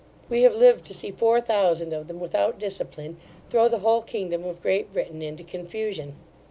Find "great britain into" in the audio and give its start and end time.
4.63-5.43